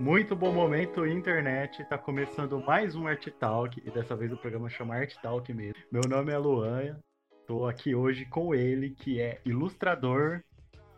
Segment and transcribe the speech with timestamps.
[0.00, 1.84] Muito bom momento, internet.
[1.84, 5.74] Tá começando mais um Art Talk e dessa vez o programa chama Art Talk mesmo.
[5.92, 6.98] Meu nome é Luan,
[7.46, 10.42] tô aqui hoje com ele, que é ilustrador,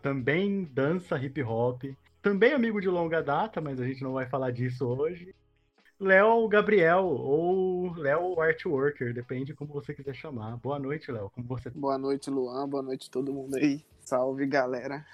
[0.01, 1.83] também dança hip hop,
[2.21, 5.35] também amigo de longa data, mas a gente não vai falar disso hoje.
[5.99, 10.55] Léo Gabriel, ou Léo Artworker, depende como você quiser chamar.
[10.55, 11.29] Boa noite, Léo.
[11.29, 11.77] Como você tá?
[11.77, 12.69] Boa noite, Luan.
[12.69, 13.83] Boa noite todo mundo aí.
[13.99, 15.05] Salve, galera.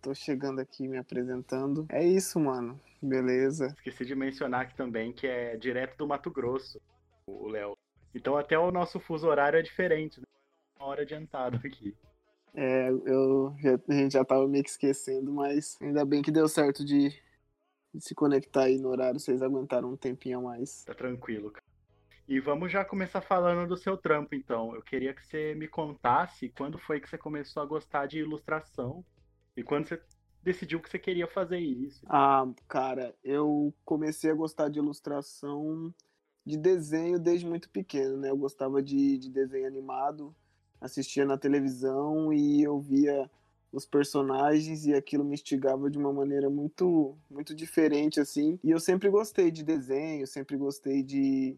[0.00, 1.86] Tô chegando aqui me apresentando.
[1.90, 2.80] É isso, mano.
[3.04, 3.66] Beleza.
[3.76, 6.80] Esqueci de mencionar aqui também que é direto do Mato Grosso,
[7.26, 7.76] o Léo.
[8.14, 10.26] Então até o nosso fuso horário é diferente, né?
[10.78, 11.94] Uma hora adiantado aqui.
[12.54, 16.48] É, eu já, a gente já tava meio que esquecendo, mas ainda bem que deu
[16.48, 17.10] certo de,
[17.92, 20.84] de se conectar aí no horário, vocês aguentaram um tempinho a mais.
[20.84, 21.64] Tá tranquilo, cara.
[22.26, 24.74] E vamos já começar falando do seu trampo, então.
[24.74, 29.04] Eu queria que você me contasse quando foi que você começou a gostar de ilustração
[29.54, 30.00] e quando você
[30.44, 32.04] decidiu que você queria fazer isso.
[32.06, 35.92] Ah, cara, eu comecei a gostar de ilustração
[36.44, 38.30] de desenho desde muito pequeno, né?
[38.30, 40.34] Eu gostava de, de desenho animado,
[40.80, 43.30] assistia na televisão e eu via
[43.72, 48.58] os personagens e aquilo me instigava de uma maneira muito muito diferente assim.
[48.62, 51.56] E eu sempre gostei de desenho, sempre gostei de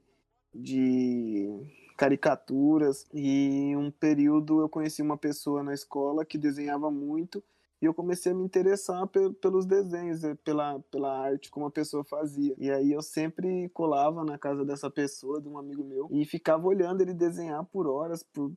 [0.55, 1.51] de
[1.99, 7.43] caricaturas e um período eu conheci uma pessoa na escola que desenhava muito
[7.87, 11.71] e eu comecei a me interessar pe pelos desenhos, eh, pela, pela arte, como a
[11.71, 12.55] pessoa fazia.
[12.59, 16.67] E aí eu sempre colava na casa dessa pessoa, de um amigo meu, e ficava
[16.67, 18.53] olhando ele desenhar por horas, por,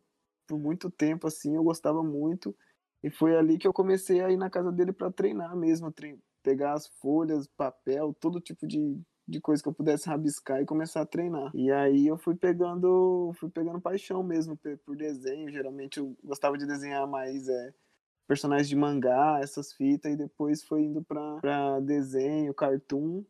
[0.48, 2.56] por muito tempo, assim, eu gostava muito.
[3.04, 6.18] E foi ali que eu comecei a ir na casa dele para treinar mesmo, tre
[6.42, 11.02] pegar as folhas, papel, todo tipo de, de coisa que eu pudesse rabiscar e começar
[11.02, 11.52] a treinar.
[11.54, 15.52] E aí eu fui pegando, fui pegando paixão mesmo por desenho.
[15.52, 17.74] Geralmente eu gostava de desenhar mais é,
[18.30, 23.26] personagens de mangá, essas fitas, e depois foi indo para desenho, cartoon.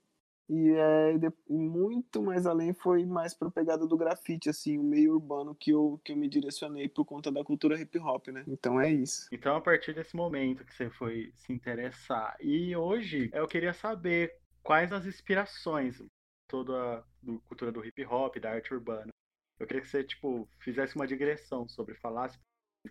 [0.49, 5.13] E é, de, muito mais além foi mais pra pegada do grafite, assim, o meio
[5.13, 8.43] urbano que eu, que eu me direcionei por conta da cultura hip hop, né?
[8.45, 9.27] Então é isso.
[9.31, 12.35] Então, a partir desse momento que você foi se interessar.
[12.41, 16.03] E hoje eu queria saber quais as inspirações
[16.45, 17.03] toda a
[17.47, 19.13] cultura do hip hop, da arte urbana.
[19.57, 22.37] Eu queria que você, tipo, fizesse uma digressão sobre, falasse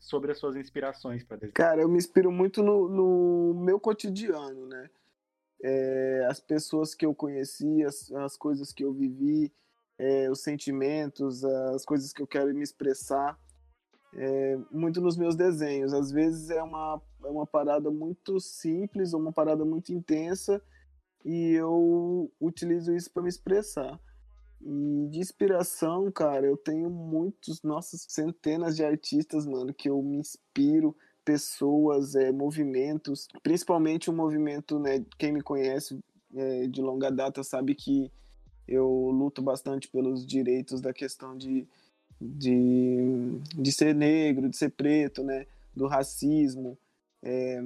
[0.00, 1.54] sobre as suas inspirações para desenhar.
[1.54, 4.90] Cara, eu me inspiro muito no, no meu cotidiano, né?
[5.62, 9.52] É, as pessoas que eu conheci, as, as coisas que eu vivi,
[9.98, 13.38] é, os sentimentos, as coisas que eu quero me expressar,
[14.14, 15.92] é, muito nos meus desenhos.
[15.92, 20.62] Às vezes é uma, é uma parada muito simples, uma parada muito intensa,
[21.24, 23.98] e eu utilizo isso para me expressar.
[24.60, 30.18] E de inspiração, cara, eu tenho muitos, nossas centenas de artistas, mano, que eu me
[30.18, 35.98] inspiro, pessoas, é, movimentos, principalmente o movimento, né, quem me conhece
[36.34, 38.10] é, de longa data sabe que
[38.66, 41.66] eu luto bastante pelos direitos da questão de,
[42.20, 46.78] de, de ser negro, de ser preto, né, do racismo,
[47.22, 47.62] é,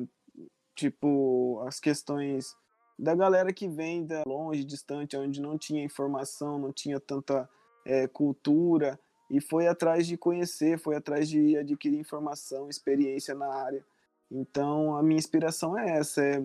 [0.74, 2.56] tipo, as questões
[2.98, 7.48] da galera que vem da longe, distante, onde não tinha informação, não tinha tanta
[7.84, 8.98] é, cultura,
[9.30, 13.84] e foi atrás de conhecer, foi atrás de adquirir informação, experiência na área.
[14.30, 16.42] Então, a minha inspiração é essa: é,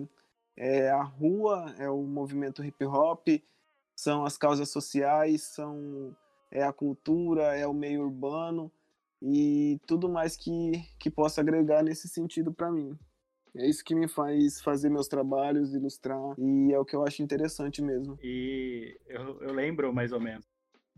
[0.56, 3.28] é a rua, é o movimento hip hop,
[3.94, 6.16] são as causas sociais, são
[6.50, 8.72] é a cultura, é o meio urbano
[9.20, 12.98] e tudo mais que, que possa agregar nesse sentido para mim.
[13.56, 17.22] É isso que me faz fazer meus trabalhos, ilustrar, e é o que eu acho
[17.22, 18.18] interessante mesmo.
[18.22, 20.44] E eu, eu lembro mais ou menos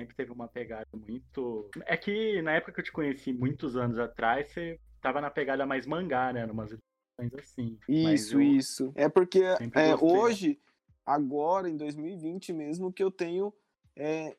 [0.00, 1.68] sempre teve uma pegada muito.
[1.86, 5.66] É que na época que eu te conheci, muitos anos atrás, você tava na pegada
[5.66, 6.46] mais mangá, né?
[6.46, 7.78] Numas ilustrações assim.
[7.88, 8.92] Isso, isso.
[8.94, 10.58] É porque é, hoje,
[11.04, 13.52] agora, em 2020 mesmo, que eu tenho
[13.94, 14.36] é,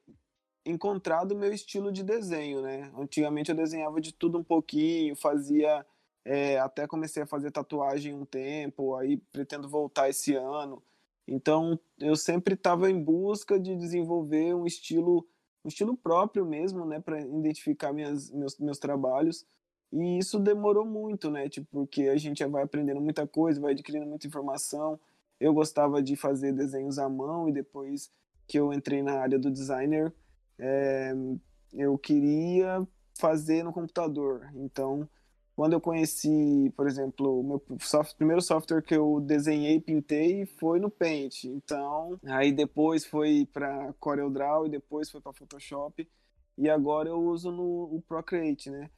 [0.66, 2.92] encontrado o meu estilo de desenho, né?
[2.98, 5.86] Antigamente eu desenhava de tudo um pouquinho, fazia
[6.24, 10.82] é, até comecei a fazer tatuagem um tempo, aí pretendo voltar esse ano.
[11.28, 15.28] Então, eu sempre estava em busca de desenvolver um estilo,
[15.64, 19.46] um estilo próprio mesmo, né, para identificar minhas, meus, meus trabalhos.
[19.92, 24.06] E isso demorou muito, né, tipo, porque a gente vai aprendendo muita coisa, vai adquirindo
[24.06, 25.00] muita informação.
[25.40, 28.12] Eu gostava de fazer desenhos à mão e depois
[28.48, 30.14] que eu entrei na área do designer,
[30.60, 31.14] é,
[31.74, 32.86] eu queria
[33.18, 34.50] fazer no computador.
[34.54, 35.08] Então,
[35.62, 37.62] quando eu conheci, por exemplo, o meu
[38.18, 41.44] primeiro software que eu desenhei e pintei foi no Paint.
[41.44, 46.10] Então, aí depois foi para CorelDRAW e depois foi para Photoshop.
[46.58, 48.90] E agora eu uso no o Procreate, né?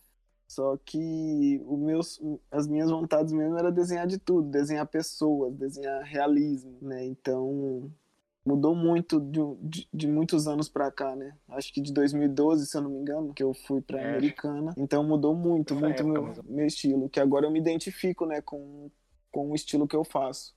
[0.48, 6.02] Só que o meus, as minhas vontades mesmo era desenhar de tudo, desenhar pessoas, desenhar
[6.04, 7.04] realismo, né?
[7.04, 7.92] Então,
[8.46, 11.36] mudou muito de, de, muitos anos para cá, né?
[11.50, 14.74] Acho que de 2012, se eu não me engano, que eu fui para é, Americana.
[14.78, 16.42] Então mudou muito, muito época, meu, mas...
[16.44, 18.92] meu estilo, que agora eu me identifico, né, com,
[19.32, 20.54] com o estilo que eu faço.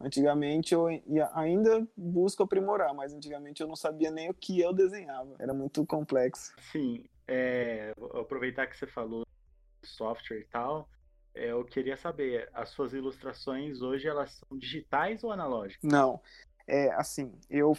[0.00, 0.86] Antigamente eu
[1.34, 5.34] ainda busco aprimorar, mas antigamente eu não sabia nem o que eu desenhava.
[5.38, 6.52] Era muito complexo.
[6.70, 9.26] Sim, é, aproveitar que você falou
[9.82, 10.88] software e tal.
[11.34, 15.88] É, eu queria saber, as suas ilustrações hoje elas são digitais ou analógicas?
[15.88, 16.20] Não,
[16.68, 17.76] é assim, eu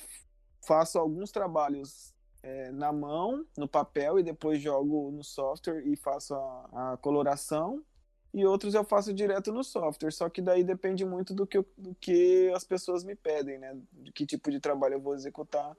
[0.66, 2.14] faço alguns trabalhos
[2.44, 7.84] é, na mão, no papel e depois jogo no software e faço a, a coloração
[8.34, 11.96] e outros eu faço direto no software, só que daí depende muito do que, do
[11.96, 13.76] que as pessoas me pedem, né?
[13.92, 15.76] De que tipo de trabalho eu vou executar.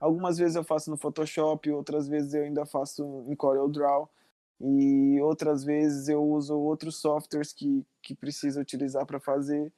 [0.00, 4.10] Algumas vezes eu faço no Photoshop, outras vezes eu ainda faço em CorelDRAW
[4.60, 9.72] e outras vezes eu uso outros softwares que, que preciso utilizar para fazer.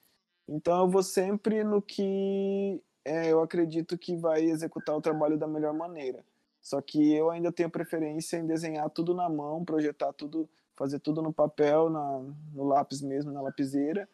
[0.49, 5.47] Então eu vou sempre no que é, eu acredito que vai executar o trabalho da
[5.47, 6.25] melhor maneira.
[6.61, 11.23] Só que eu ainda tenho preferência em desenhar tudo na mão, projetar tudo fazer tudo
[11.23, 12.19] no papel, na,
[12.53, 14.09] no lápis mesmo, na lapiseira,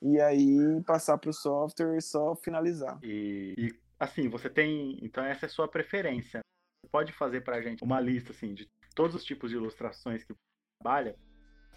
[0.00, 2.98] e aí passar para o software e só finalizar.
[3.02, 6.40] E, e, assim, você tem, então essa é a sua preferência.
[6.84, 10.22] Você pode fazer para a gente uma lista assim de todos os tipos de ilustrações
[10.22, 10.38] que você
[10.80, 11.16] trabalha?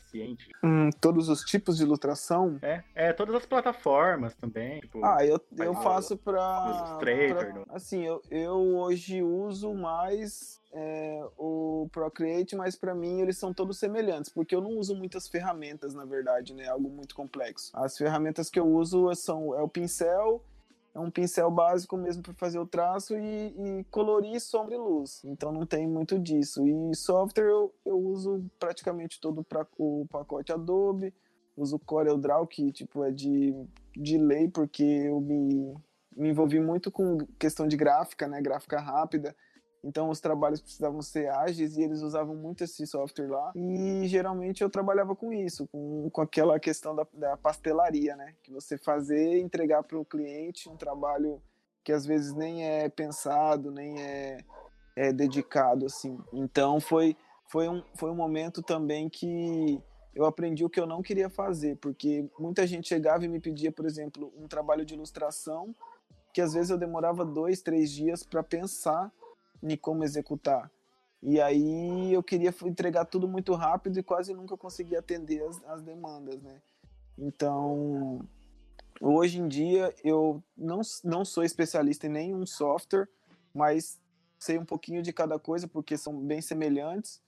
[0.10, 0.50] Ciente.
[0.64, 2.58] Hum, todos os tipos de ilustração?
[2.62, 4.80] É, é todas as plataformas também.
[4.82, 7.64] Tipo, ah, eu, eu faço para Illustrator.
[7.64, 13.54] Pra, assim, eu, eu hoje uso mais é, o Procreate, mas para mim eles são
[13.54, 16.68] todos semelhantes, porque eu não uso muitas ferramentas, na verdade, né?
[16.68, 17.72] Algo muito complexo.
[17.74, 20.44] As ferramentas que eu uso são é o pincel,
[20.94, 25.22] é um pincel básico mesmo para fazer o traço e, e, colorir sombra e luz.
[25.24, 26.66] Então não tem muito disso.
[26.66, 31.14] E software eu, eu uso praticamente todo pra, o pacote Adobe,
[31.56, 33.54] uso o CorelDRAW, que tipo é de,
[33.96, 35.74] de lei, porque eu me,
[36.16, 38.42] me envolvi muito com questão de gráfica, né?
[38.42, 39.36] Gráfica rápida.
[39.84, 43.52] Então os trabalhos precisavam ser ágeis e eles usavam muito esse software lá.
[43.56, 48.34] E geralmente eu trabalhava com isso, com, com aquela questão da, da pastelaria, né?
[48.44, 51.42] Que você fazer entregar para o cliente um trabalho
[51.84, 54.38] que às vezes nem é pensado, nem é,
[54.96, 56.18] é dedicado, assim.
[56.34, 57.16] Então foi,
[57.48, 59.82] foi, um, foi um momento também que
[60.14, 63.72] eu aprendi o que eu não queria fazer, porque muita gente chegava e me pedia,
[63.72, 65.74] por exemplo, um trabalho de ilustração
[66.34, 69.12] que às vezes eu demorava dois, três dias para pensar
[69.62, 70.72] em como executar.
[71.22, 75.82] E aí eu queria entregar tudo muito rápido e quase nunca conseguia atender as, as
[75.82, 76.62] demandas, né?
[77.18, 78.26] Então,
[79.02, 83.10] hoje em dia eu não, não sou especialista em nenhum software,
[83.54, 84.00] mas
[84.38, 87.22] sei um pouquinho de cada coisa porque são bem semelhantes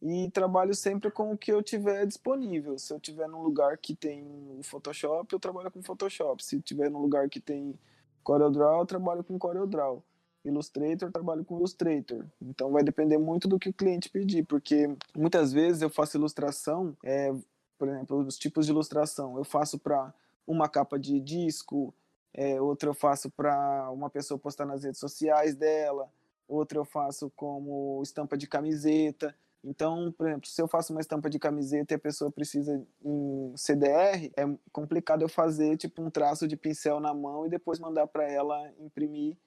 [0.00, 2.78] e trabalho sempre com o que eu tiver disponível.
[2.78, 4.22] Se eu tiver num lugar que tem
[4.58, 6.44] o Photoshop, eu trabalho com Photoshop.
[6.44, 7.78] Se tiver num lugar que tem
[8.22, 10.02] CorelDRAW, eu trabalho com CorelDRAW.
[10.44, 12.24] Illustrator, trabalho com Illustrator.
[12.40, 16.96] Então vai depender muito do que o cliente pedir, porque muitas vezes eu faço ilustração,
[17.02, 17.32] é,
[17.78, 19.38] por exemplo, os tipos de ilustração.
[19.38, 20.12] Eu faço para
[20.46, 21.94] uma capa de disco,
[22.32, 26.10] é, outra eu faço para uma pessoa postar nas redes sociais dela,
[26.46, 29.34] outra eu faço como estampa de camiseta.
[29.64, 33.54] Então, por exemplo, se eu faço uma estampa de camiseta e a pessoa precisa em
[33.56, 38.06] CDR, é complicado eu fazer tipo um traço de pincel na mão e depois mandar
[38.06, 39.38] para ela imprimir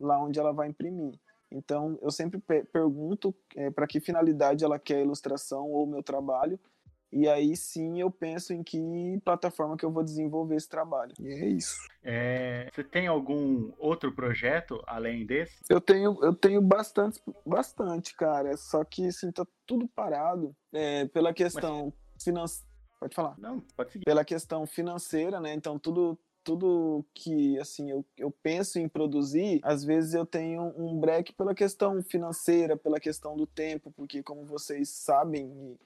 [0.00, 1.18] lá onde ela vai imprimir.
[1.52, 2.40] Então, eu sempre
[2.72, 6.58] pergunto é, para que finalidade ela quer a ilustração ou o meu trabalho,
[7.12, 8.78] e aí sim eu penso em que
[9.24, 11.12] plataforma que eu vou desenvolver esse trabalho.
[11.18, 11.76] E é isso.
[12.04, 15.58] É, você tem algum outro projeto além desse?
[15.68, 18.56] Eu tenho, eu tenho bastante, bastante, cara.
[18.56, 22.24] Só que assim, tá tudo parado é, pela questão Mas...
[22.24, 22.70] financeira.
[23.00, 23.34] Pode falar.
[23.38, 24.04] Não, pode seguir.
[24.04, 25.52] Pela questão financeira, né?
[25.54, 30.98] Então tudo tudo que assim eu, eu penso em produzir, às vezes eu tenho um
[30.98, 35.78] break pela questão financeira, pela questão do tempo, porque como vocês sabem,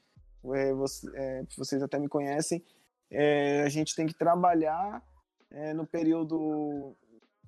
[0.55, 2.65] é, você, é, vocês até me conhecem,
[3.11, 5.03] é, a gente tem que trabalhar
[5.51, 6.97] é, no período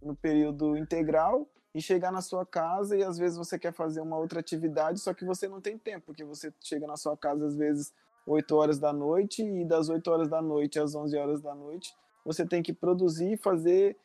[0.03, 4.19] no período integral e chegar na sua casa e às vezes você quer fazer uma
[4.19, 7.57] outra atividade, só que você não tem tempo, porque você chega na sua casa às
[7.57, 7.93] vezes
[8.27, 11.95] 8 horas da noite e das 8 horas da noite às 11 horas da noite
[12.26, 13.97] você tem que produzir e fazer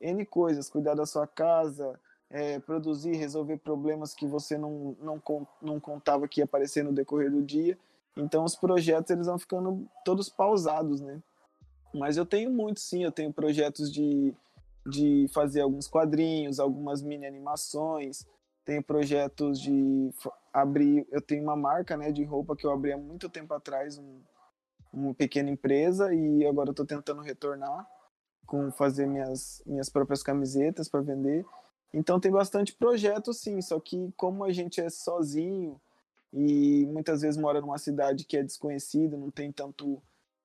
[0.00, 5.22] N coisas, cuidar da sua casa, é, produzir, resolver problemas que você não, não,
[5.62, 7.78] não contava que ia aparecer no decorrer do dia.
[8.16, 11.22] Então os projetos eles vão ficando todos pausados, né?
[11.94, 14.34] Mas eu tenho muito sim, eu tenho projetos de,
[14.84, 18.26] de fazer alguns quadrinhos, algumas mini animações,
[18.64, 20.10] tenho projetos de
[20.52, 23.96] abrir, eu tenho uma marca, né, de roupa que eu abri há muito tempo atrás,
[23.96, 24.20] um,
[24.98, 27.86] uma pequena empresa e agora estou tentando retornar.
[28.46, 31.44] com fazer minhas, minhas próprias camisetas para vender.
[31.92, 35.80] Então tem bastante projeto sim, só que como a gente é sozinho
[36.32, 40.02] e muitas vezes mora numa cidade que é desconhecida, não tem tanto,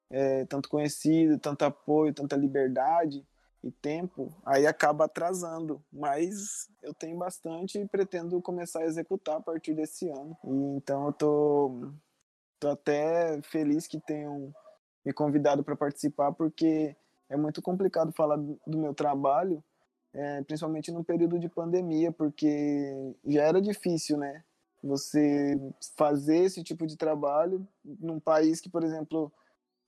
[0.09, 3.25] é, tanto conhecido, tanto apoio, tanta liberdade
[3.63, 5.81] e tempo, aí acaba atrasando.
[5.91, 10.37] Mas eu tenho bastante e pretendo começar a executar a partir desse ano.
[10.43, 11.91] E, então eu tô,
[12.63, 14.53] tô até feliz que tenham
[15.05, 16.95] me convidado para participar, porque
[17.29, 19.61] é muito complicado falar do meu trabalho,
[20.13, 24.45] é, principalmente no período de pandemia, porque já era difícil, né?
[24.81, 25.59] Você
[25.97, 29.29] fazer esse tipo de trabalho num país que, por exemplo,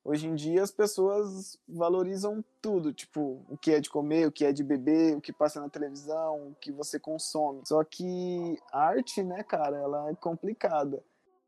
[0.04, 4.44] hoje em dia as pessoas valorizam tudo, tipo, o que é de comer, o que
[4.44, 7.62] é de beber, o que passa na televisão, o que você consome.
[7.66, 11.02] Só que arte, né, cara, ela é complicada.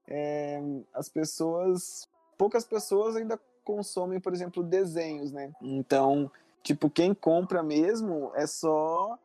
[0.07, 0.61] É,
[0.93, 5.51] as pessoas, poucas pessoas ainda consomem, por exemplo, desenhos, né?
[5.61, 6.31] Então,
[6.63, 9.19] tipo, quem compra mesmo é só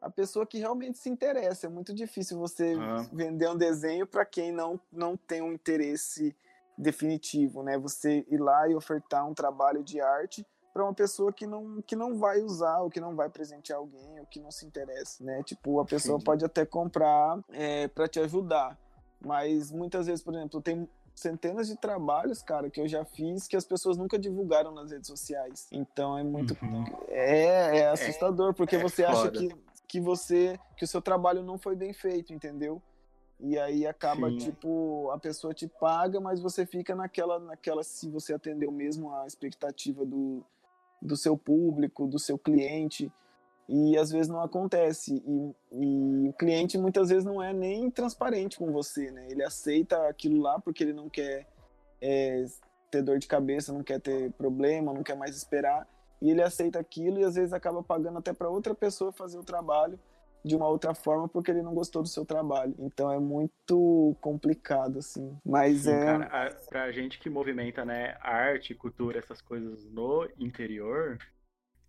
[0.00, 1.66] a pessoa que realmente se interessa.
[1.66, 3.04] É muito difícil você uhum.
[3.12, 6.34] vender um desenho para quem não, não tem um interesse
[6.78, 7.76] definitivo, né?
[7.78, 11.96] Você ir lá e ofertar um trabalho de arte para uma pessoa que não, que
[11.96, 15.42] não vai usar, ou que não vai presentear alguém, ou que não se interessa, né?
[15.42, 16.24] Tipo, a pessoa Sim.
[16.24, 18.78] pode até comprar é, para te ajudar,
[19.24, 23.56] mas muitas vezes, por exemplo, tem centenas de trabalhos, cara, que eu já fiz que
[23.56, 25.68] as pessoas nunca divulgaram nas redes sociais.
[25.70, 26.56] Então é muito.
[26.62, 26.84] Uhum.
[27.08, 29.18] É, é assustador, porque é você foda.
[29.18, 29.54] acha que,
[29.86, 30.58] que você.
[30.76, 32.80] que o seu trabalho não foi bem feito, entendeu?
[33.42, 34.36] E aí acaba, Sim.
[34.36, 39.26] tipo, a pessoa te paga, mas você fica naquela, naquela se você atendeu mesmo a
[39.26, 40.44] expectativa do,
[41.00, 43.10] do seu público, do seu cliente
[43.70, 48.58] e às vezes não acontece e, e, o cliente muitas vezes não é nem transparente
[48.58, 51.46] com você né ele aceita aquilo lá porque ele não quer
[52.02, 52.44] é,
[52.90, 55.86] ter dor de cabeça não quer ter problema não quer mais esperar
[56.20, 59.44] e ele aceita aquilo e às vezes acaba pagando até para outra pessoa fazer o
[59.44, 59.98] trabalho
[60.44, 62.74] de uma outra forma porque ele não gostou do seu trabalho.
[62.78, 65.36] Então é muito complicado, assim.
[65.44, 66.04] Mas Sim, é.
[66.04, 71.18] Cara, a, pra gente que movimenta, né, arte, cultura, essas coisas no interior,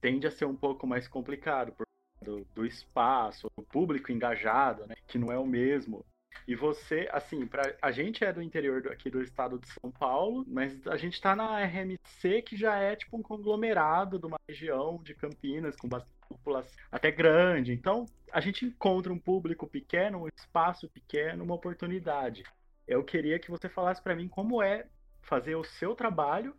[0.01, 1.85] tende a ser um pouco mais complicado por
[2.21, 6.05] do, do espaço, o público engajado, né, que não é o mesmo.
[6.47, 9.91] E você, assim, pra, a gente é do interior do, aqui do estado de São
[9.91, 14.37] Paulo, mas a gente está na RMC, que já é tipo um conglomerado de uma
[14.47, 17.73] região de Campinas, com bastante população até grande.
[17.73, 22.43] Então, a gente encontra um público pequeno, um espaço pequeno, uma oportunidade.
[22.87, 24.87] Eu queria que você falasse para mim como é
[25.21, 26.55] fazer o seu trabalho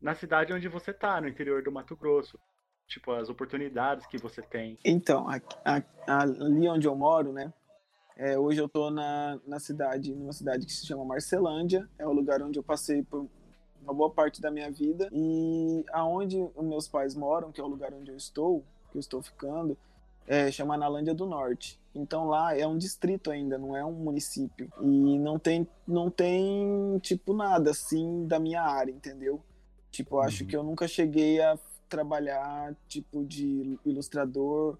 [0.00, 2.38] na cidade onde você está, no interior do Mato Grosso
[2.86, 4.78] tipo, as oportunidades que você tem?
[4.84, 7.52] Então, a, a, ali onde eu moro, né?
[8.16, 12.12] É, hoje eu tô na, na cidade, numa cidade que se chama Marcelândia, é o
[12.12, 13.28] lugar onde eu passei por
[13.82, 17.66] uma boa parte da minha vida e aonde os meus pais moram, que é o
[17.66, 19.76] lugar onde eu estou, que eu estou ficando,
[20.26, 21.78] é, chama Analândia do Norte.
[21.94, 24.72] Então lá é um distrito ainda, não é um município.
[24.80, 29.42] E não tem, não tem tipo nada assim da minha área, entendeu?
[29.90, 30.48] Tipo, acho uhum.
[30.48, 31.58] que eu nunca cheguei a
[31.94, 34.76] trabalhar tipo de ilustrador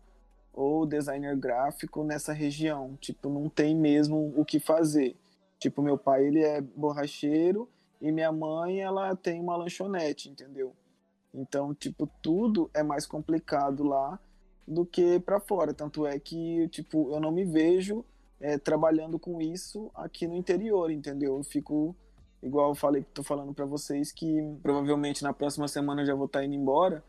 [0.52, 2.98] ou designer gráfico nessa região.
[3.00, 5.16] Tipo, não tem mesmo o que fazer.
[5.60, 7.68] Tipo, meu pai, ele é borracheiro
[8.00, 10.74] e minha mãe, ela tem uma lanchonete, entendeu?
[11.32, 14.18] Então, tipo, tudo é mais complicado lá
[14.66, 15.72] do que para fora.
[15.72, 18.04] Tanto é que, tipo, eu não me vejo
[18.40, 21.36] é, trabalhando com isso aqui no interior, entendeu?
[21.36, 21.94] Eu fico
[22.44, 26.26] igual eu falei, tô falando para vocês que provavelmente na próxima semana eu já vou
[26.26, 27.02] estar tá indo embora,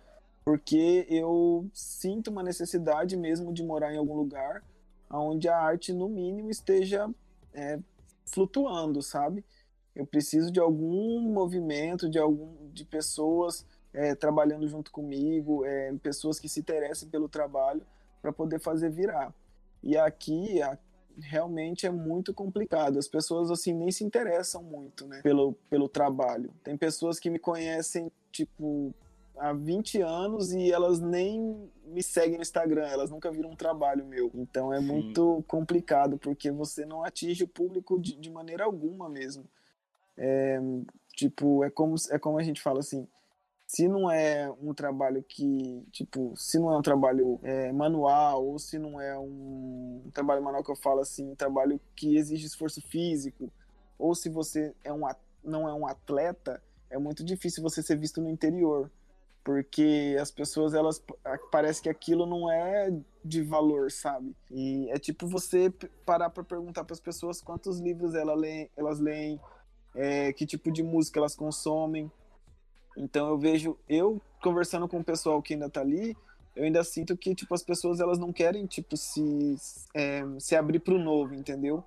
[0.43, 4.63] porque eu sinto uma necessidade mesmo de morar em algum lugar
[5.09, 7.09] onde a arte no mínimo esteja
[7.53, 7.79] é,
[8.25, 9.43] flutuando, sabe?
[9.95, 16.39] Eu preciso de algum movimento, de algum de pessoas é, trabalhando junto comigo, é, pessoas
[16.39, 17.81] que se interessem pelo trabalho
[18.21, 19.33] para poder fazer virar.
[19.81, 20.61] E aqui,
[21.19, 22.99] realmente é muito complicado.
[22.99, 26.51] As pessoas assim nem se interessam muito, né, pelo, pelo trabalho.
[26.63, 28.93] Tem pessoas que me conhecem tipo
[29.37, 34.05] há 20 anos e elas nem me seguem no Instagram, elas nunca viram um trabalho
[34.05, 34.31] meu.
[34.33, 34.85] Então é Sim.
[34.85, 39.45] muito complicado porque você não atinge o público de, de maneira alguma mesmo.
[40.17, 40.59] É,
[41.13, 43.07] tipo, é como, é como a gente fala assim,
[43.67, 48.59] se não é um trabalho que, tipo, se não é um trabalho é, manual, ou
[48.59, 52.81] se não é um, trabalho manual que eu falo assim, um trabalho que exige esforço
[52.81, 53.51] físico,
[53.97, 55.01] ou se você é um,
[55.43, 58.91] não é um atleta, é muito difícil você ser visto no interior.
[59.43, 61.03] Porque as pessoas, elas
[61.51, 62.91] parece que aquilo não é
[63.23, 64.35] de valor, sabe?
[64.49, 65.71] E é tipo você
[66.03, 69.39] parar para perguntar para as pessoas quantos livros ela lê, elas leem,
[69.93, 72.11] é, que tipo de música elas consomem,
[72.97, 76.15] então eu vejo, eu conversando com o pessoal que ainda tá ali,
[76.55, 79.55] eu ainda sinto que, tipo, as pessoas, elas não querem, tipo, se,
[79.93, 81.83] é, se abrir pro novo, entendeu?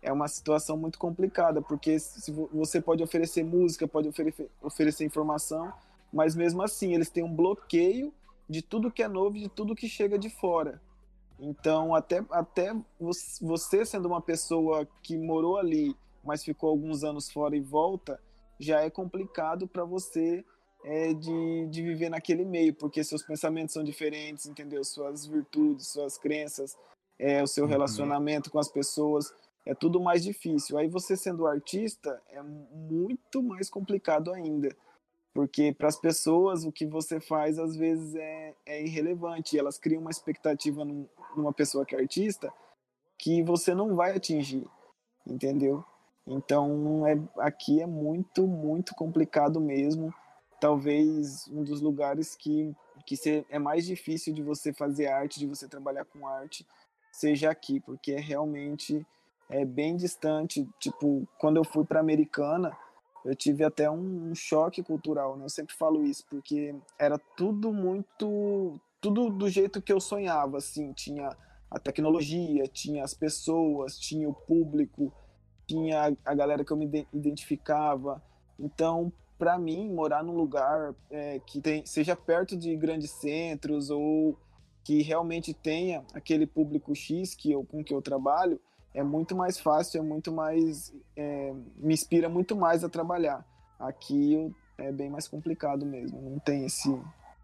[0.00, 5.72] É uma situação muito complicada, porque se você pode oferecer música, pode oferecer, oferecer informação,
[6.12, 8.12] mas mesmo assim, eles têm um bloqueio
[8.48, 10.80] de tudo que é novo, de tudo que chega de fora.
[11.38, 12.74] Então, até, até
[13.40, 18.18] você sendo uma pessoa que morou ali, mas ficou alguns anos fora e volta,
[18.58, 20.44] já é complicado para você
[20.84, 24.82] é, de, de viver naquele meio, porque seus pensamentos são diferentes, entendeu?
[24.84, 26.76] Suas virtudes, suas crenças,
[27.18, 27.70] é, o seu uhum.
[27.70, 29.32] relacionamento com as pessoas,
[29.66, 30.78] é tudo mais difícil.
[30.78, 34.74] Aí você sendo artista é muito mais complicado ainda,
[35.34, 40.00] porque para as pessoas o que você faz às vezes é, é irrelevante, elas criam
[40.00, 42.52] uma expectativa num, numa pessoa que é artista
[43.18, 44.64] que você não vai atingir,
[45.26, 45.84] entendeu?
[46.28, 50.12] Então é, aqui é muito, muito complicado mesmo
[50.60, 52.74] talvez um dos lugares que,
[53.06, 56.66] que é mais difícil de você fazer arte, de você trabalhar com arte,
[57.12, 59.06] seja aqui, porque é realmente
[59.48, 60.68] é bem distante.
[60.78, 62.76] Tipo, quando eu fui para Americana,
[63.24, 65.44] eu tive até um, um, choque cultural, né?
[65.44, 68.78] Eu sempre falo isso, porque era tudo muito.
[69.00, 70.92] Tudo do jeito que eu sonhava, assim.
[70.92, 71.30] Tinha
[71.70, 75.12] a tecnologia, tinha as pessoas, tinha o público,
[75.68, 78.20] tinha a galera que eu me identificava.
[78.58, 84.36] Então, para mim, morar num lugar é, que tem, seja perto de grandes centros ou
[84.82, 88.58] que realmente tenha aquele público X que eu, com que eu trabalho,
[88.94, 90.92] é muito mais fácil, é muito mais.
[91.14, 93.46] É, me inspira muito mais a trabalhar.
[93.78, 96.90] Aqui é bem mais complicado mesmo, não tem esse.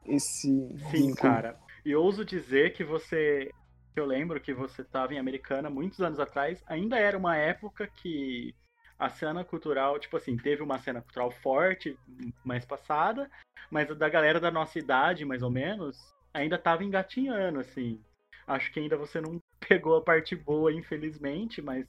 [0.06, 1.16] esse Sim, vínculo.
[1.16, 1.56] cara.
[1.84, 3.50] E ouso dizer que você.
[3.96, 8.54] Eu lembro que você estava em Americana muitos anos atrás, ainda era uma época que
[8.98, 11.96] a cena cultural, tipo assim, teve uma cena cultural forte
[12.44, 13.30] mais passada,
[13.70, 18.00] mas da galera da nossa idade, mais ou menos, ainda tava engatinhando, assim.
[18.46, 21.86] Acho que ainda você não pegou a parte boa, infelizmente, mas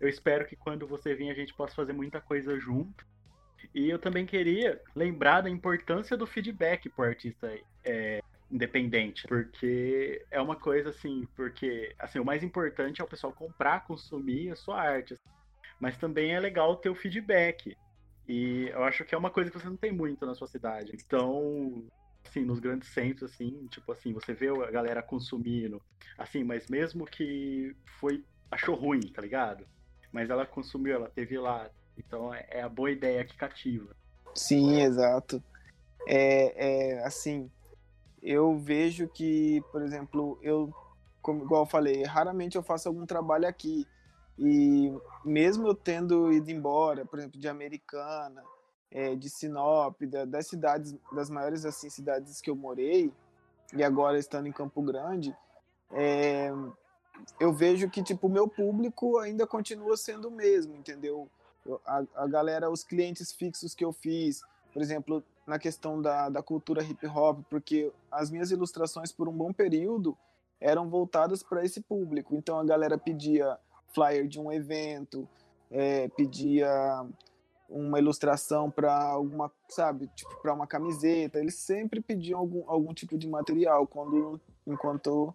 [0.00, 3.04] eu espero que quando você vir a gente possa fazer muita coisa junto.
[3.74, 7.52] E eu também queria lembrar da importância do feedback pro artista
[7.84, 13.32] é, independente, porque é uma coisa assim, porque assim, o mais importante é o pessoal
[13.32, 15.14] comprar, consumir a sua arte
[15.80, 17.76] mas também é legal ter o feedback.
[18.26, 20.92] E eu acho que é uma coisa que você não tem muito na sua cidade.
[20.94, 21.84] Então,
[22.24, 25.80] assim, nos grandes centros, assim, tipo assim, você vê a galera consumindo,
[26.18, 29.66] assim, mas mesmo que foi, achou ruim, tá ligado?
[30.12, 31.70] Mas ela consumiu, ela teve lá.
[31.96, 33.94] Então é, é a boa ideia que cativa.
[34.34, 35.42] Sim, exato.
[36.06, 37.50] É, é assim,
[38.22, 40.72] eu vejo que, por exemplo, eu,
[41.22, 43.86] como igual eu falei, raramente eu faço algum trabalho aqui.
[44.38, 44.92] E
[45.24, 48.42] mesmo eu tendo ido embora, por exemplo, de Americana,
[48.90, 53.12] é, de Sinop, da, das cidades, das maiores assim cidades que eu morei,
[53.74, 55.36] e agora estando em Campo Grande,
[55.92, 56.50] é,
[57.38, 61.28] eu vejo que tipo o meu público ainda continua sendo o mesmo, entendeu?
[61.84, 64.40] A, a galera, os clientes fixos que eu fiz,
[64.72, 69.32] por exemplo, na questão da, da cultura hip hop, porque as minhas ilustrações por um
[69.32, 70.16] bom período
[70.60, 72.36] eram voltadas para esse público.
[72.36, 73.58] Então a galera pedia
[73.94, 75.26] flyer de um evento,
[75.70, 76.68] é, pedia
[77.68, 81.38] uma ilustração para alguma, sabe, tipo para uma camiseta.
[81.38, 85.34] Eles sempre pediam algum, algum tipo de material quando enquanto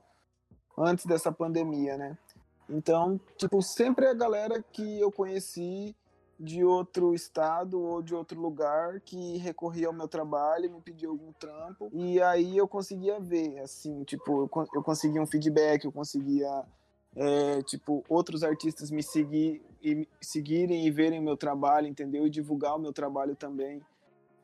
[0.78, 2.18] antes dessa pandemia, né?
[2.70, 5.96] Então, tipo, sempre a galera que eu conheci
[6.44, 11.32] de outro estado ou de outro lugar que recorria ao meu trabalho, me pedia algum
[11.34, 16.66] trampo e aí eu conseguia ver, assim, tipo, eu conseguia um feedback, eu conseguia
[17.16, 22.28] é, tipo, outros artistas me seguir e seguirem e verem meu trabalho, entendeu?
[22.28, 23.82] E divulgar o meu trabalho também.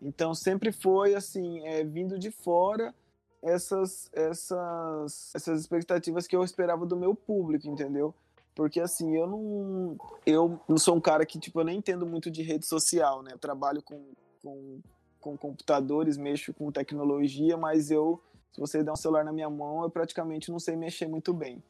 [0.02, 2.94] Então sempre foi assim, é, vindo de fora
[3.42, 8.14] essas essas essas expectativas que eu esperava do meu público, entendeu?
[8.56, 12.30] Porque assim, eu não eu não sou um cara que tipo eu nem entendo muito
[12.30, 13.32] de rede social, né?
[13.34, 14.04] Eu trabalho com,
[14.42, 14.80] com
[15.20, 19.84] com computadores, mexo com tecnologia, mas eu se você der um celular na minha mão,
[19.84, 21.62] eu praticamente não sei mexer muito bem.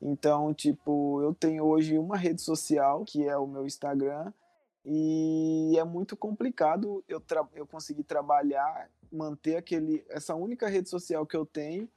[0.00, 4.32] Então, tipo, eu tenho hoje uma rede social, que é o meu Instagram,
[4.84, 7.20] e é muito complicado eu,
[7.54, 11.88] eu conseguir trabalhar, manter aquele, essa única rede social que eu tenho,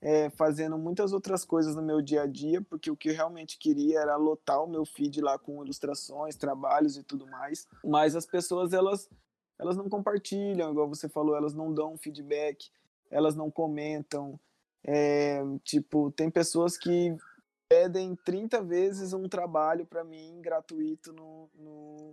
[0.00, 3.58] é, fazendo muitas outras coisas no meu dia a dia, porque o que eu realmente
[3.58, 7.66] queria era lotar o meu feed lá com ilustrações, trabalhos e tudo mais.
[7.84, 9.10] Mas as pessoas, elas,
[9.58, 12.70] elas não compartilham, igual você falou, elas não dão feedback,
[13.10, 14.38] elas não comentam.
[14.84, 17.16] É, tipo, tem pessoas que
[17.68, 22.12] pedem 30 vezes um trabalho para mim gratuito no, no,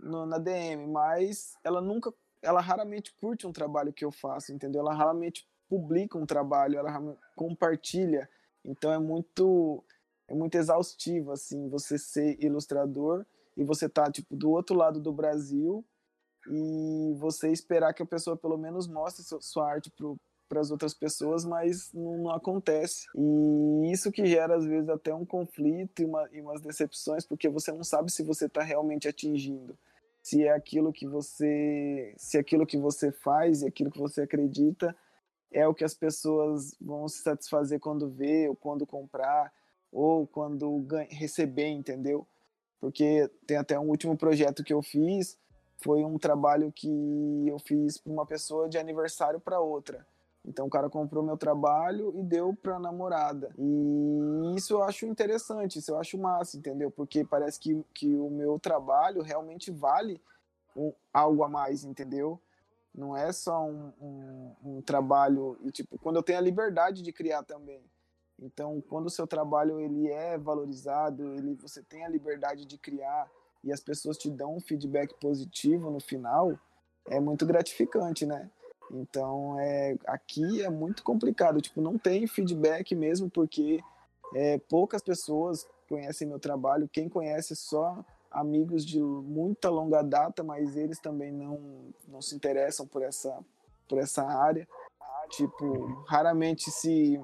[0.00, 4.80] no, na DM, mas ela nunca ela raramente curte um trabalho que eu faço, entendeu?
[4.80, 8.28] Ela raramente publica um trabalho, ela compartilha.
[8.64, 9.82] Então é muito
[10.28, 13.24] é muito exaustivo assim, você ser ilustrador
[13.56, 15.84] e você tá tipo do outro lado do Brasil
[16.48, 19.92] e você esperar que a pessoa pelo menos mostre sua arte
[20.48, 23.06] para as outras pessoas, mas não, não, acontece.
[23.14, 27.48] E isso que gera às vezes até um conflito e, uma, e umas decepções, porque
[27.48, 29.76] você não sabe se você está realmente atingindo
[30.22, 34.94] se é aquilo que você se aquilo que você faz e aquilo que você acredita
[35.52, 39.52] é o que as pessoas vão se satisfazer quando vê ou quando comprar
[39.92, 42.26] ou quando receber, entendeu?
[42.80, 45.36] Porque tem até um último projeto que eu fiz,
[45.78, 50.06] foi um trabalho que eu fiz para uma pessoa de aniversário para outra.
[50.44, 53.52] Então o cara comprou meu trabalho e deu para namorada.
[53.58, 56.90] E isso eu acho interessante, isso eu acho massa, entendeu?
[56.90, 60.20] Porque parece que, que o meu trabalho realmente vale
[60.74, 62.40] um, algo a mais, entendeu?
[62.94, 67.12] Não é só um, um, um, trabalho e tipo quando eu tenho a liberdade de
[67.12, 67.82] criar também.
[68.42, 73.30] Então, quando o seu trabalho ele é valorizado, ele você tem a liberdade de criar
[73.62, 76.58] e as pessoas te dão um feedback positivo no final,
[77.06, 78.50] é muito gratificante, né?
[78.90, 83.80] Então, é, aqui é muito complicado, tipo, não tem feedback mesmo porque
[84.34, 86.88] é, poucas pessoas conhecem meu trabalho.
[86.88, 92.86] Quem conhece só amigos de muita longa data, mas eles também não, não se interessam
[92.86, 93.38] por essa,
[93.88, 94.66] por essa área.
[95.30, 97.20] Tipo, raramente se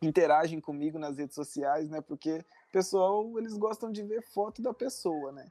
[0.00, 2.00] interagem comigo nas redes sociais, né?
[2.00, 2.38] Porque
[2.68, 5.46] o pessoal, eles gostam de ver foto da pessoa, né?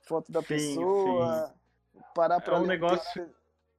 [0.00, 1.54] Foto da sim, pessoa,
[1.92, 2.00] sim.
[2.14, 3.30] parar para é um negócio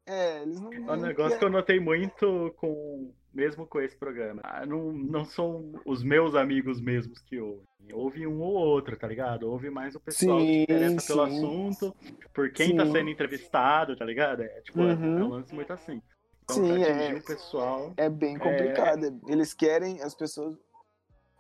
[0.06, 4.42] É, eles não É um negócio que eu notei muito com mesmo com esse programa.
[4.44, 7.66] Ah, não, não são os meus amigos mesmos que ouvem.
[7.92, 9.50] Ouve um ou outro, tá ligado?
[9.50, 11.08] Ouve mais o pessoal sim, que interessa sim.
[11.08, 11.96] pelo assunto,
[12.34, 12.78] por quem sim.
[12.78, 14.44] tá sendo entrevistado, tá ligado?
[14.44, 14.89] É, tipo, uhum.
[14.89, 15.28] é, um uhum.
[15.30, 16.02] lance muito assim.
[16.44, 19.06] Então, Sim, é, o pessoal, é bem complicado.
[19.06, 19.32] É...
[19.32, 20.58] Eles querem, as pessoas,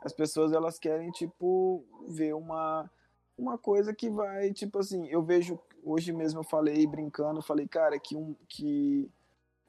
[0.01, 2.89] as pessoas elas querem tipo ver uma
[3.37, 5.07] uma coisa que vai tipo assim.
[5.09, 9.11] Eu vejo hoje mesmo eu falei brincando, falei cara que um que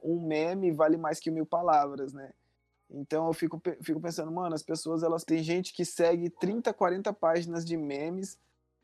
[0.02, 2.32] um meme vale mais que mil palavras, né?
[2.90, 7.12] Então eu fico, fico pensando, mano, as pessoas elas têm gente que segue 30, 40
[7.12, 8.38] páginas de memes,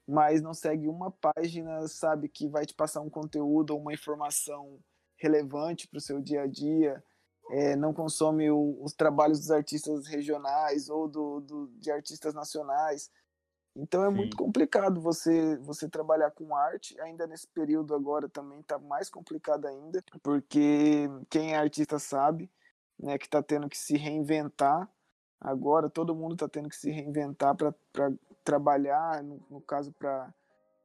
[0.08, 4.78] mas não segue uma página, sabe, que vai te passar um conteúdo ou uma informação
[5.16, 7.02] relevante para o seu dia a dia,
[7.50, 13.10] é, não consome o, os trabalhos dos artistas regionais ou do, do de artistas nacionais.
[13.80, 14.16] Então é Sim.
[14.16, 19.66] muito complicado você você trabalhar com arte, ainda nesse período agora também está mais complicado
[19.66, 22.50] ainda, porque quem é artista sabe,
[22.98, 24.88] né, que está tendo que se reinventar.
[25.40, 27.74] Agora todo mundo está tendo que se reinventar para
[28.44, 30.32] trabalhar, no, no caso para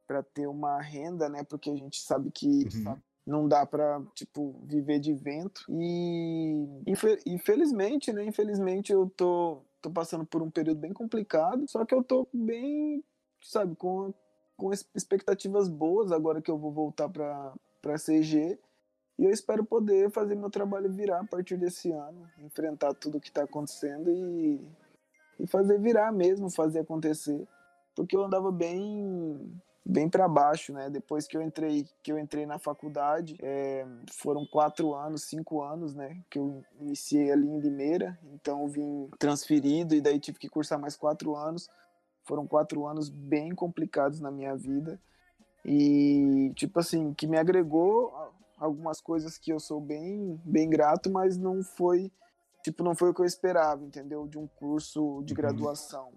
[0.06, 1.42] para ter uma renda, né?
[1.42, 6.64] Porque a gente sabe que uhum não dá para tipo viver de vento e
[7.26, 12.02] infelizmente né infelizmente eu tô tô passando por um período bem complicado só que eu
[12.02, 13.04] tô bem
[13.42, 14.12] sabe com
[14.56, 18.58] com expectativas boas agora que eu vou voltar para para CG
[19.18, 23.28] e eu espero poder fazer meu trabalho virar a partir desse ano enfrentar tudo que
[23.28, 24.60] está acontecendo e
[25.38, 27.46] e fazer virar mesmo fazer acontecer.
[27.94, 29.52] Porque eu andava bem
[29.88, 30.90] bem para baixo, né?
[30.90, 35.94] Depois que eu entrei, que eu entrei na faculdade, é, foram quatro anos, cinco anos,
[35.94, 36.20] né?
[36.28, 40.80] Que eu iniciei ali em Limeira, então eu vim transferido e daí tive que cursar
[40.80, 41.68] mais quatro anos.
[42.24, 45.00] Foram quatro anos bem complicados na minha vida
[45.64, 48.12] e tipo assim que me agregou
[48.58, 52.10] algumas coisas que eu sou bem bem grato, mas não foi
[52.64, 54.26] tipo não foi o que eu esperava, entendeu?
[54.26, 55.36] De um curso de uhum.
[55.36, 56.12] graduação.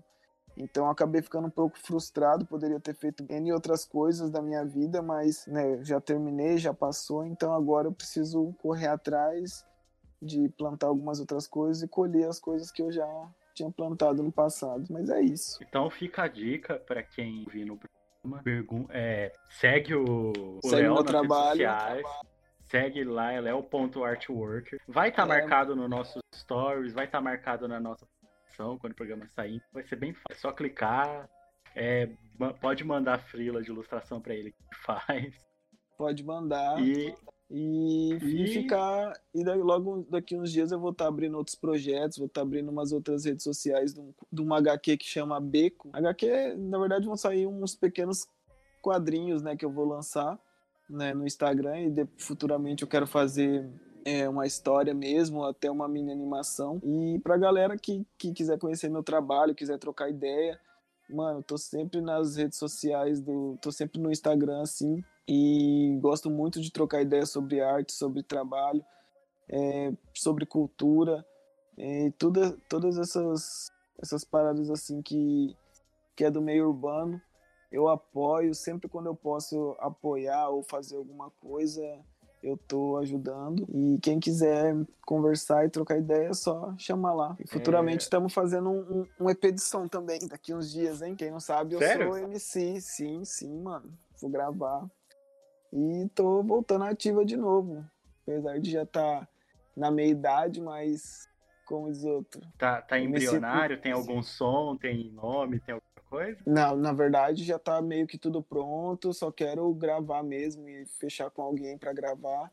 [0.60, 5.02] Então acabei ficando um pouco frustrado, poderia ter feito N outras coisas da minha vida,
[5.02, 9.66] mas né, já terminei, já passou, então agora eu preciso correr atrás
[10.22, 13.08] de plantar algumas outras coisas e colher as coisas que eu já
[13.56, 14.86] tinha plantado no passado.
[14.90, 15.64] Mas é isso.
[15.64, 18.44] Então fica a dica para quem vir no programa.
[18.90, 22.06] É, segue o, o segue Léo nas trabalho, sociais.
[22.66, 23.42] Segue lá, é.
[24.88, 25.40] Vai estar tá é...
[25.40, 28.06] marcado no nossos stories, vai estar tá marcado na nossa
[28.80, 29.62] quando o programa sair.
[29.72, 30.32] Vai ser bem fácil.
[30.32, 31.30] É só clicar.
[31.76, 32.10] É,
[32.60, 35.34] pode mandar frila de ilustração para ele que faz.
[35.98, 36.82] Pode mandar.
[36.82, 37.16] E,
[37.50, 38.44] e, e...
[38.44, 39.14] e ficar.
[39.34, 42.42] E daí, logo daqui uns dias eu vou estar tá abrindo outros projetos, vou estar
[42.42, 45.90] tá abrindo umas outras redes sociais de, um, de uma HQ que chama Beco.
[45.94, 48.28] HQ, na verdade, vão sair uns pequenos
[48.82, 50.40] quadrinhos né, que eu vou lançar
[50.90, 53.70] né, no Instagram e de, futuramente eu quero fazer
[54.10, 56.82] é, uma história mesmo, até uma mini animação.
[56.84, 60.60] E pra galera que, que quiser conhecer meu trabalho, quiser trocar ideia,
[61.10, 66.60] mano, tô sempre nas redes sociais do, tô sempre no Instagram assim e gosto muito
[66.60, 68.84] de trocar ideias sobre arte, sobre trabalho,
[69.48, 71.26] é, sobre cultura,
[71.78, 75.56] é, todas essas essas paradas assim que
[76.16, 77.22] que é do meio urbano,
[77.72, 81.82] eu apoio sempre quando eu posso apoiar ou fazer alguma coisa
[82.44, 83.68] eu tô ajudando.
[83.74, 84.76] E quem quiser
[85.06, 87.38] conversar e trocar ideia, é só chamar lá.
[87.40, 88.36] E futuramente estamos é...
[88.36, 88.80] fazendo um,
[89.20, 91.16] um, um, EP de som também, daqui uns dias, hein?
[91.16, 92.08] Quem não sabe, eu Sério?
[92.08, 92.82] sou MC.
[92.82, 93.92] Sim, sim, mano.
[94.22, 94.90] Vou gravar.
[95.72, 97.86] E tô voltando ativa de novo.
[98.24, 99.28] Apesar de já estar tá
[99.76, 101.29] na meia idade, mas
[101.70, 102.42] como diz outro.
[102.58, 103.80] Tá, tá embrionário?
[103.80, 104.76] Tem algum som?
[104.76, 105.60] Tem nome?
[105.60, 106.42] Tem alguma coisa?
[106.48, 111.30] Não, na verdade já tá meio que tudo pronto, só quero gravar mesmo e fechar
[111.30, 112.52] com alguém para gravar.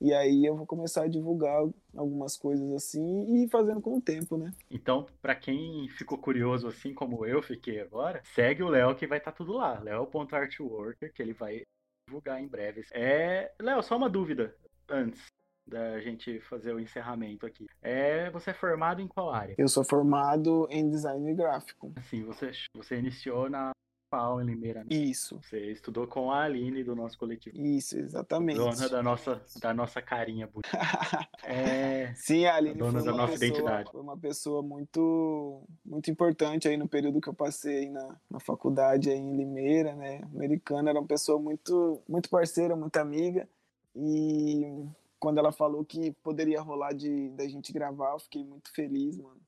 [0.00, 1.62] E aí eu vou começar a divulgar
[1.96, 4.52] algumas coisas assim e fazendo com o tempo, né?
[4.68, 9.18] Então, para quem ficou curioso assim como eu fiquei agora, segue o Léo que vai
[9.18, 9.78] estar tá tudo lá.
[9.78, 11.62] Léo.artworker, que ele vai
[12.06, 12.84] divulgar em breve.
[12.92, 14.54] É, Léo, só uma dúvida
[14.88, 15.35] antes
[15.66, 17.66] da gente fazer o encerramento aqui.
[17.82, 19.54] É, você é formado em qual área?
[19.58, 21.92] Eu sou formado em design gráfico.
[22.08, 23.72] Sim, você, você iniciou na
[24.08, 24.84] FAO em Limeira.
[24.84, 24.86] Né?
[24.90, 25.40] Isso.
[25.42, 27.56] Você estudou com a Aline do nosso coletivo.
[27.58, 28.58] Isso, exatamente.
[28.58, 30.68] Dona da nossa, da nossa carinha bonita.
[31.42, 32.14] é...
[32.14, 33.90] Sim, a Aline dona da nossa pessoa, identidade.
[33.90, 39.10] Foi uma pessoa muito, muito importante aí no período que eu passei na, na faculdade
[39.10, 40.20] aí em Limeira, né?
[40.32, 43.48] Americana, era uma pessoa muito, muito parceira, muito amiga.
[43.94, 44.86] E
[45.18, 49.40] quando ela falou que poderia rolar de da gente gravar, eu fiquei muito feliz, mano.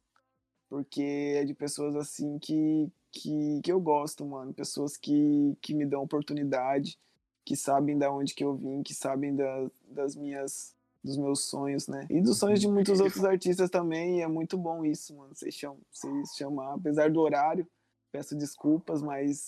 [0.69, 4.53] Porque é de pessoas assim que, que, que eu gosto, mano.
[4.53, 6.99] Pessoas que, que me dão oportunidade,
[7.45, 11.87] que sabem da onde que eu vim, que sabem da, das minhas dos meus sonhos,
[11.87, 12.07] né?
[12.11, 15.35] E dos sonhos de muitos outros artistas também, e é muito bom isso, mano.
[15.35, 17.67] Vocês chamam, vocês chamar, apesar do horário,
[18.11, 19.47] peço desculpas, mas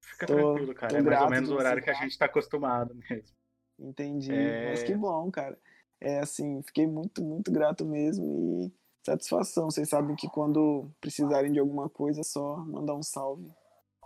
[0.00, 0.98] Fica tô, tranquilo, cara.
[0.98, 3.35] É mais ou menos o horário que a gente tá acostumado mesmo.
[3.78, 4.32] Entendi.
[4.32, 4.70] É...
[4.70, 5.58] Mas que bom, cara.
[6.00, 8.72] É assim, fiquei muito, muito grato mesmo e
[9.04, 9.70] satisfação.
[9.70, 13.50] Vocês sabem que quando precisarem de alguma coisa, é só mandar um salve.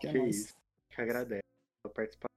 [0.00, 0.54] Que, é que é isso.
[0.90, 1.42] Que agradece
[1.84, 2.30] a participação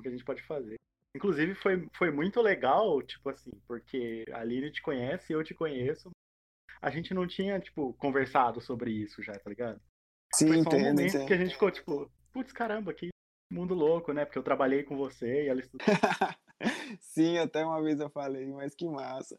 [0.00, 0.76] que a gente pode fazer.
[1.16, 6.10] Inclusive, foi, foi muito legal, tipo assim, porque a Aline te conhece, eu te conheço.
[6.82, 9.80] A gente não tinha, tipo, conversado sobre isso já, tá ligado?
[10.34, 13.10] Sim, foi só um entendo, momento que a gente ficou, tipo, putz, caramba, que
[13.50, 14.24] mundo louco, né?
[14.24, 15.86] Porque eu trabalhei com você e ela estudou.
[17.00, 19.38] Sim, até uma vez eu falei, mas que massa.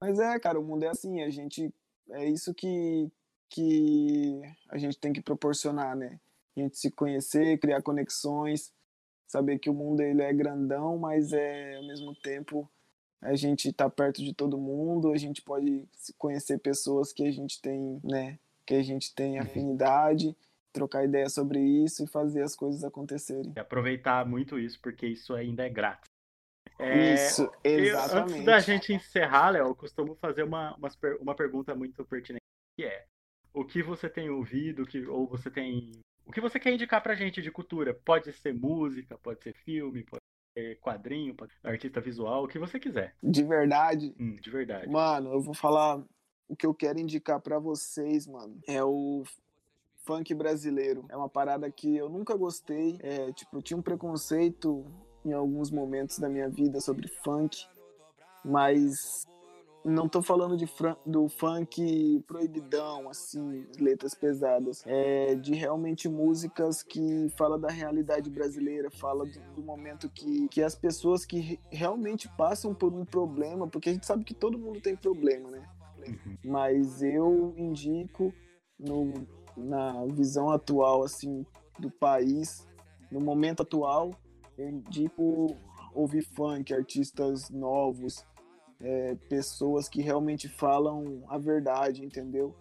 [0.00, 1.72] Mas é, cara, o mundo é assim, a gente.
[2.10, 3.10] É isso que,
[3.48, 6.20] que a gente tem que proporcionar, né?
[6.56, 8.72] A gente se conhecer, criar conexões,
[9.26, 12.68] saber que o mundo ele é grandão, mas é ao mesmo tempo
[13.24, 17.60] a gente tá perto de todo mundo, a gente pode conhecer pessoas que a gente
[17.60, 19.42] tem, né, que a gente tem uhum.
[19.42, 20.36] afinidade,
[20.72, 23.52] trocar ideia sobre isso e fazer as coisas acontecerem.
[23.56, 26.13] E aproveitar muito isso, porque isso ainda é grátis.
[26.78, 28.32] É, Isso, exatamente.
[28.32, 30.88] Eu, antes da gente encerrar, Léo, eu costumo fazer uma, uma,
[31.20, 32.42] uma pergunta muito pertinente,
[32.76, 33.04] que é
[33.52, 35.92] o que você tem ouvido, que, ou você tem.
[36.26, 37.94] O que você quer indicar pra gente de cultura?
[37.94, 40.22] Pode ser música, pode ser filme, pode
[40.58, 43.14] ser quadrinho, pode ser artista visual, o que você quiser.
[43.22, 44.14] De verdade?
[44.18, 44.88] Hum, de verdade.
[44.88, 46.02] Mano, eu vou falar.
[46.46, 49.24] O que eu quero indicar para vocês, mano, é o
[50.04, 51.06] funk brasileiro.
[51.08, 52.98] É uma parada que eu nunca gostei.
[53.00, 54.84] É, tipo, eu tinha um preconceito
[55.24, 57.66] em alguns momentos da minha vida sobre funk,
[58.44, 59.26] mas
[59.84, 60.66] não tô falando de
[61.04, 64.82] do funk proibidão, assim, letras pesadas.
[64.86, 70.62] É de realmente músicas que fala da realidade brasileira, fala do, do, momento que, que
[70.62, 74.80] as pessoas que realmente passam por um problema, porque a gente sabe que todo mundo
[74.80, 75.68] tem problema, né?
[76.06, 76.38] Uhum.
[76.44, 78.32] Mas eu indico
[78.78, 79.12] no,
[79.54, 81.44] na visão atual, assim,
[81.78, 82.66] do país,
[83.10, 84.12] no momento atual,
[84.56, 85.56] eu tipo
[85.94, 88.24] ouvir funk, artistas novos,
[88.80, 92.54] é, pessoas que realmente falam a verdade, entendeu?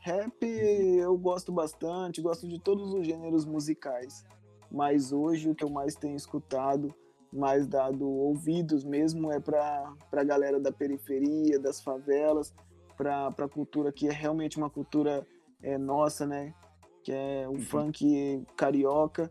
[0.00, 4.24] Rap eu gosto bastante, gosto de todos os gêneros musicais,
[4.70, 6.94] mas hoje o que eu mais tenho escutado,
[7.32, 12.54] mais dado ouvidos mesmo, é para a galera da periferia, das favelas,
[12.96, 15.26] para a cultura que é realmente uma cultura
[15.62, 16.54] é, nossa, né?
[17.04, 17.60] Que é o uhum.
[17.60, 19.30] funk carioca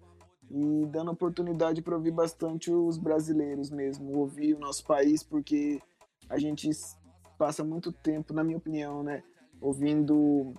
[0.49, 5.79] e dando oportunidade para ouvir bastante os brasileiros mesmo, ouvir o nosso país, porque
[6.29, 6.69] a gente
[7.37, 9.23] passa muito tempo, na minha opinião, né,
[9.61, 10.53] ouvindo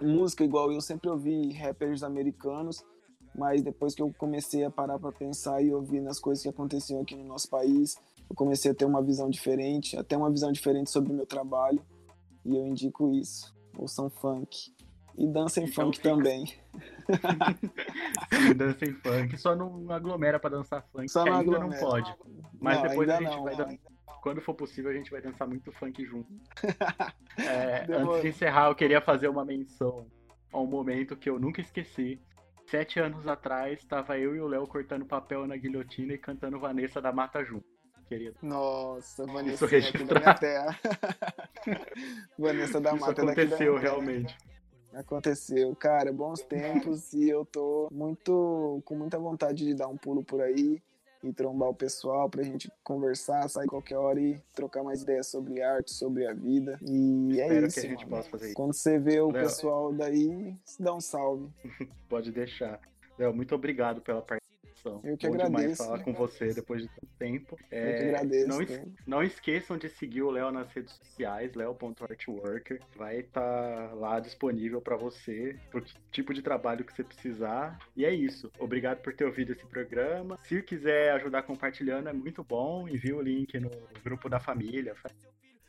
[0.00, 2.84] música igual eu sempre ouvi rappers americanos,
[3.34, 7.00] mas depois que eu comecei a parar para pensar e ouvir nas coisas que aconteciam
[7.00, 7.96] aqui no nosso país,
[8.28, 11.82] eu comecei a ter uma visão diferente, até uma visão diferente sobre o meu trabalho,
[12.44, 14.72] e eu indico isso, ouçam funk.
[15.18, 16.10] E dança em então, funk fica...
[16.10, 16.46] também.
[16.46, 16.54] Sim,
[18.56, 19.36] dança em funk.
[19.36, 21.82] Só não aglomera pra dançar funk, Só não ainda aglomera.
[21.82, 22.14] não pode.
[22.60, 23.78] Mas não, depois a gente não, vai dançar.
[24.22, 26.32] Quando for possível, a gente vai dançar muito funk junto.
[27.38, 30.08] É, antes de encerrar, eu queria fazer uma menção
[30.52, 32.20] a um momento que eu nunca esqueci.
[32.66, 37.00] Sete anos atrás, estava eu e o Léo cortando papel na guilhotina e cantando Vanessa
[37.00, 37.64] da Mata junto.
[38.08, 38.34] Querido.
[38.42, 40.14] Nossa, Vanessa Isso registrado.
[40.14, 40.80] da minha terra.
[42.36, 44.36] Vanessa da Isso Mata aconteceu realmente.
[44.92, 50.22] Aconteceu, cara, bons tempos e eu tô muito com muita vontade de dar um pulo
[50.22, 50.82] por aí
[51.22, 55.60] e trombar o pessoal pra gente conversar, sair qualquer hora e trocar mais ideias sobre
[55.60, 56.78] arte, sobre a vida.
[56.82, 57.80] E é Espero é isso.
[57.80, 59.42] Que a gente possa fazer Quando você vê o Léo...
[59.42, 61.48] pessoal daí, dá um salve.
[62.08, 62.80] Pode deixar.
[63.18, 64.37] Léo, muito obrigado pela participação
[64.78, 65.00] participação.
[65.04, 65.60] Eu que Bom agradeço.
[65.60, 67.58] demais falar com você depois de tanto tempo.
[67.70, 68.48] É, Eu que agradeço.
[68.48, 72.80] Não, es não esqueçam de seguir o Léo nas redes sociais, leo.artworker.
[72.96, 77.78] Vai estar tá lá disponível para você, pro tipo de trabalho que você precisar.
[77.96, 78.50] E é isso.
[78.58, 80.38] Obrigado por ter ouvido esse programa.
[80.44, 82.88] Se quiser ajudar compartilhando, é muito bom.
[82.88, 83.70] Envie o link no
[84.02, 84.94] grupo da família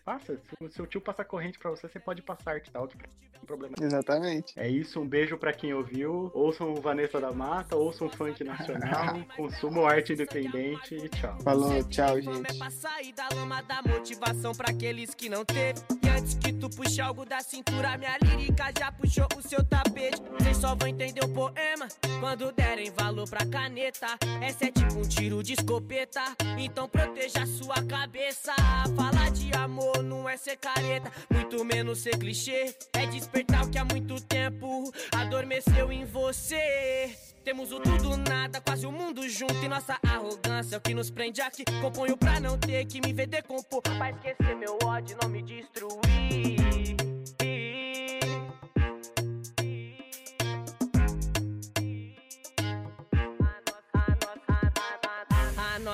[0.09, 0.35] passa.
[0.37, 3.45] Se o seu tio passar corrente para você, você pode passar arte tal, não tem
[3.45, 3.75] problema.
[3.79, 4.59] Exatamente.
[4.59, 6.31] É isso, um beijo para quem ouviu.
[6.33, 11.37] Ouçam Vanessa da Mata, ouçam funk nacional, consumam arte independente e tchau.
[11.43, 12.57] Falou, tchau, gente.
[12.57, 15.79] Pra sair da lama da motivação pra aqueles que não teve.
[16.03, 20.21] E antes que tu puxe algo da cintura, minha lírica já puxou o seu tapete.
[20.39, 21.87] Vocês só vão entender o poema
[22.19, 24.07] quando derem valor pra caneta.
[24.41, 26.21] Essa é tipo um tiro de escopeta,
[26.57, 28.53] então proteja a sua cabeça.
[28.95, 32.75] Falar de amor não é ser careta, muito menos ser clichê.
[32.93, 37.15] É despertar o que há muito tempo adormeceu em você.
[37.43, 39.55] Temos o tudo nada, quase o mundo junto.
[39.63, 41.63] E nossa arrogância é o que nos prende aqui.
[41.81, 43.81] Componho pra não ter que me ver decompor.
[43.81, 47.08] Pra esquecer meu ódio, não me destruir.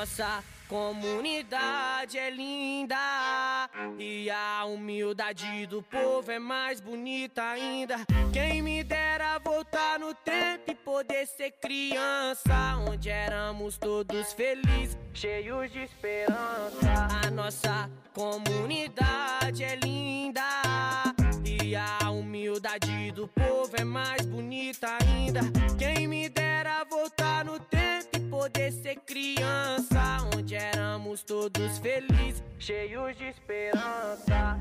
[0.06, 2.96] Nossa Comunidade é linda
[4.00, 7.98] e a humildade do povo é mais bonita ainda.
[8.34, 15.72] Quem me dera voltar no tempo e poder ser criança, onde éramos todos felizes, cheios
[15.72, 17.10] de esperança.
[17.24, 20.42] A nossa comunidade é linda
[21.44, 25.42] e a humildade do povo é mais bonita ainda.
[25.78, 26.28] Quem me
[28.46, 34.60] poder ser criança, onde éramos todos felizes, cheios de esperança.